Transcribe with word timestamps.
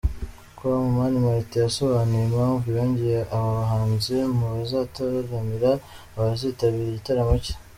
com, 0.57 0.83
Mani 0.95 1.19
Martin 1.25 1.61
yasobanuye 1.65 2.23
impamvu 2.27 2.65
yongeye 2.77 3.19
aba 3.35 3.49
bahanzi 3.57 4.15
mu 4.37 4.45
bazataramira 4.53 5.71
abazitabira 6.17 6.87
igitaramo 6.91 7.33
cye. 7.45 7.53